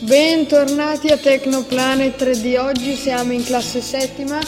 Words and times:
Bentornati 0.00 1.08
a 1.08 1.16
Tecnoplanet 1.16 2.22
3D. 2.22 2.58
Oggi 2.60 2.94
siamo 2.94 3.32
in 3.32 3.42
classe 3.42 3.80
settima 3.80 4.38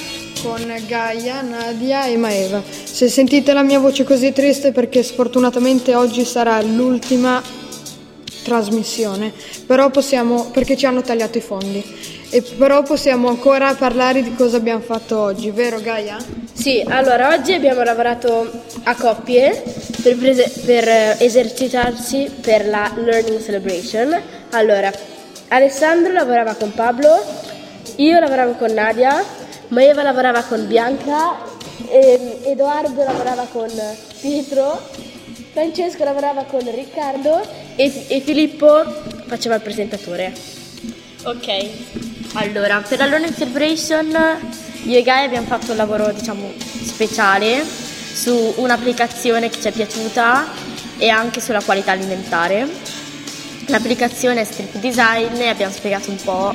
con 0.42 0.60
Gaia, 0.86 1.41
Nadia 1.41 2.05
e 2.05 2.18
Maeva. 2.18 2.63
Se 2.63 3.08
sentite 3.08 3.55
la 3.55 3.63
mia 3.63 3.79
voce 3.79 4.05
così 4.05 4.31
triste 4.33 4.73
perché 4.73 5.03
sfortunatamente 5.03 5.95
oggi 5.95 6.26
sarà 6.26 6.61
l'ultima 6.61 7.42
trasmissione, 8.43 9.32
però 9.66 9.89
possiamo 9.89 10.50
perché 10.50 10.76
ci 10.76 10.84
hanno 10.84 11.00
tagliato 11.00 11.38
i 11.38 11.42
fondi. 11.42 11.82
E 12.28 12.42
però 12.42 12.82
possiamo 12.82 13.28
ancora 13.28 13.74
parlare 13.74 14.22
di 14.22 14.34
cosa 14.34 14.58
abbiamo 14.58 14.82
fatto 14.82 15.18
oggi, 15.18 15.50
vero 15.50 15.80
Gaia? 15.80 16.18
Sì, 16.52 16.84
allora 16.86 17.32
oggi 17.32 17.54
abbiamo 17.54 17.82
lavorato 17.82 18.50
a 18.82 18.94
coppie 18.94 19.62
per, 20.02 20.14
prese- 20.18 20.52
per 20.66 20.86
eh, 20.86 21.16
esercitarsi 21.20 22.30
per 22.38 22.68
la 22.68 22.92
Learning 22.96 23.42
Celebration. 23.42 24.20
Allora, 24.50 24.92
Alessandro 25.48 26.12
lavorava 26.12 26.54
con 26.54 26.72
Pablo, 26.75 27.25
io 27.96 28.20
lavoravo 28.20 28.52
con 28.52 28.72
Nadia, 28.72 29.25
Maeva 29.68 30.02
lavorava 30.02 30.43
con 30.43 30.66
Bianca, 30.66 31.36
e 31.86 32.41
Edoardo 32.45 33.02
lavorava 33.02 33.47
con 33.51 33.70
Pietro, 34.20 34.80
Francesco 35.53 36.05
lavorava 36.05 36.45
con 36.45 36.61
Riccardo 36.61 37.41
e, 37.77 38.05
e 38.09 38.20
Filippo 38.20 38.84
faceva 39.27 39.55
il 39.55 39.62
presentatore. 39.62 40.33
Ok, 41.25 41.69
allora 42.34 42.83
per 42.87 42.98
la 42.98 43.06
Learning 43.06 43.34
Celebration 43.34 44.06
io 44.84 44.98
e 44.98 45.03
Gaia 45.03 45.27
abbiamo 45.27 45.47
fatto 45.47 45.73
un 45.73 45.77
lavoro 45.77 46.12
diciamo 46.12 46.53
speciale 46.83 47.65
su 47.65 48.55
un'applicazione 48.56 49.48
che 49.48 49.61
ci 49.61 49.69
è 49.69 49.73
piaciuta 49.73 50.47
e 50.98 51.09
anche 51.09 51.41
sulla 51.41 51.62
qualità 51.62 51.92
alimentare. 51.92 52.67
L'applicazione 53.69 54.41
è 54.41 54.45
Strip 54.45 54.77
Design 54.79 55.43
abbiamo 55.43 55.73
spiegato 55.73 56.11
un 56.11 56.17
po', 56.17 56.55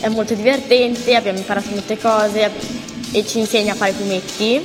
è 0.00 0.08
molto 0.08 0.34
divertente, 0.34 1.14
abbiamo 1.14 1.38
imparato 1.38 1.70
molte 1.70 1.98
cose 1.98 2.50
e 3.12 3.26
ci 3.26 3.38
insegna 3.38 3.72
a 3.72 3.74
fare 3.74 3.92
fumetti 3.92 4.62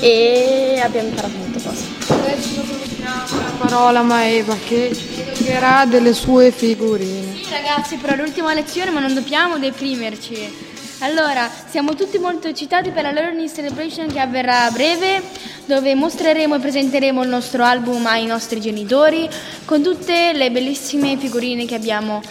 e 0.00 0.78
abbiamo 0.82 1.08
imparato 1.08 1.34
molte 1.38 1.62
cose. 1.62 1.84
Adesso 2.08 2.60
diamo 2.94 3.42
la 3.42 3.66
parola 3.66 4.00
a 4.00 4.02
Maeva 4.02 4.54
che 4.66 4.90
ci 4.94 5.06
spiegherà 5.32 5.86
delle 5.86 6.12
sue 6.12 6.50
figurine. 6.50 7.36
Sì 7.42 7.50
ragazzi, 7.50 7.96
però 7.96 8.14
l'ultima 8.14 8.52
lezione 8.52 8.90
ma 8.90 9.00
non 9.00 9.14
dobbiamo 9.14 9.58
deprimerci. 9.58 10.65
Allora, 11.00 11.50
siamo 11.68 11.94
tutti 11.94 12.16
molto 12.16 12.48
eccitati 12.48 12.88
per 12.90 13.02
la 13.02 13.10
Learning 13.10 13.52
Celebration 13.52 14.10
che 14.10 14.18
avverrà 14.18 14.64
a 14.64 14.70
breve, 14.70 15.22
dove 15.66 15.94
mostreremo 15.94 16.54
e 16.54 16.58
presenteremo 16.58 17.22
il 17.22 17.28
nostro 17.28 17.64
album 17.64 18.06
ai 18.06 18.24
nostri 18.24 18.62
genitori 18.62 19.28
con 19.66 19.82
tutte 19.82 20.32
le 20.32 20.50
bellissime 20.50 21.18
figurine 21.18 21.66
che 21.66 21.74
abbiamo 21.74 22.22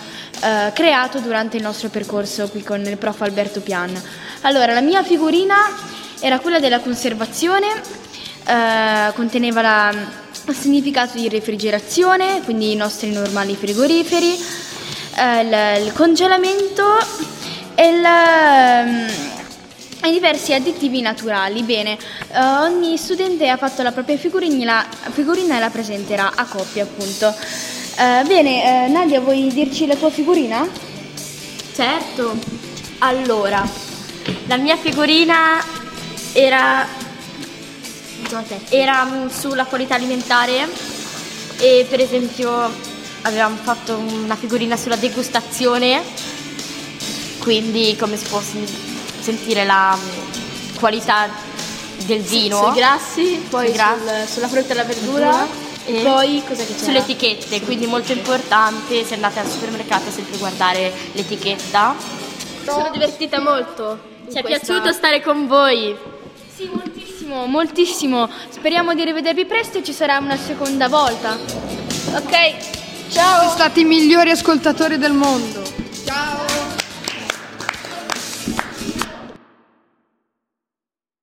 eh, 0.42 0.72
creato 0.74 1.20
durante 1.20 1.58
il 1.58 1.64
nostro 1.64 1.90
percorso 1.90 2.50
qui 2.50 2.64
con 2.64 2.84
il 2.84 2.98
prof 2.98 3.22
Alberto 3.22 3.62
Pian. 3.62 4.02
Allora, 4.42 4.74
la 4.74 4.82
mia 4.82 5.04
figurina 5.04 5.58
era 6.20 6.40
quella 6.40 6.60
della 6.60 6.80
conservazione, 6.80 7.68
eh, 8.48 9.14
conteneva 9.14 9.62
la, 9.62 9.94
il 10.48 10.56
significato 10.56 11.20
di 11.20 11.30
refrigerazione, 11.30 12.42
quindi 12.44 12.72
i 12.72 12.76
nostri 12.76 13.12
normali 13.12 13.56
frigoriferi, 13.56 14.44
eh, 15.18 15.42
il, 15.42 15.86
il 15.86 15.94
congelamento 15.94 17.35
e, 17.76 17.88
il, 17.88 18.04
ehm, 18.04 19.10
e 20.02 20.12
diversi 20.12 20.54
additivi 20.54 21.02
naturali. 21.02 21.62
Bene, 21.64 21.98
eh, 22.32 22.40
ogni 22.62 22.98
studente 22.98 23.48
ha 23.50 23.58
fatto 23.58 23.84
la 23.84 23.92
propria 23.92 24.18
figurina, 24.18 24.86
figurina 25.12 25.58
e 25.58 25.60
la 25.60 25.70
presenterà 25.70 26.32
a 26.36 26.46
coppia, 26.46 26.84
appunto. 26.84 27.34
Eh, 27.98 28.24
bene, 28.26 28.86
eh, 28.86 28.88
Nadia, 28.90 29.20
vuoi 29.20 29.50
dirci 29.54 29.86
la 29.86 29.96
tua 29.96 30.10
figurina? 30.10 30.68
Certo, 31.74 32.38
allora 33.00 33.68
la 34.48 34.58
mia 34.58 34.78
figurina 34.78 35.64
era, 36.34 36.88
era 38.70 39.06
mm, 39.06 39.28
sulla 39.28 39.66
qualità 39.66 39.96
alimentare 39.96 40.68
e 41.58 41.86
per 41.90 42.00
esempio 42.00 42.94
avevamo 43.22 43.56
fatto 43.62 43.98
una 43.98 44.36
figurina 44.36 44.78
sulla 44.78 44.96
degustazione 44.96 46.02
quindi 47.46 47.96
come 47.96 48.18
si 48.18 48.26
può 48.26 48.42
sen- 48.42 48.66
sentire 49.20 49.64
la 49.66 49.96
mm, 49.96 50.76
qualità 50.80 51.30
del 52.06 52.22
vino 52.22 52.58
Sui 52.64 52.74
grassi, 52.74 53.46
poi 53.50 53.68
Sui 53.68 53.76
grassi. 53.76 54.00
sul- 54.02 54.28
sulla 54.28 54.48
frutta 54.48 54.74
e 54.74 54.76
la 54.76 54.84
verdura 54.84 55.48
e 55.86 56.02
poi 56.02 56.42
cosa 56.48 56.64
che 56.64 56.74
c'era? 56.74 56.84
sulle 56.84 56.98
etichette, 56.98 57.62
quindi 57.62 57.86
molto 57.86 58.12
importante 58.12 59.06
se 59.06 59.14
andate 59.14 59.40
al 59.40 59.48
supermercato 59.48 60.10
sempre 60.10 60.38
guardare 60.38 60.92
l'etichetta. 61.12 61.96
Sono 62.66 62.90
divertita 62.92 63.40
molto. 63.40 64.00
Ci 64.32 64.38
è 64.40 64.42
questa- 64.42 64.66
piaciuto 64.74 64.92
stare 64.92 65.22
con 65.22 65.46
voi. 65.46 65.96
Sì, 66.56 66.68
moltissimo, 66.74 67.46
moltissimo. 67.46 68.28
Speriamo 68.50 68.96
di 68.96 69.04
rivedervi 69.06 69.46
presto 69.46 69.78
e 69.78 69.84
ci 69.84 69.94
sarà 69.94 70.18
una 70.18 70.36
seconda 70.38 70.88
volta. 70.88 71.38
Ok, 72.16 72.32
ciao! 73.12 73.40
Siete 73.42 73.54
stati 73.54 73.82
i 73.82 73.86
migliori 73.86 74.32
ascoltatori 74.32 74.98
del 74.98 75.14
mondo. 75.14 75.62
Ciao! 76.06 76.45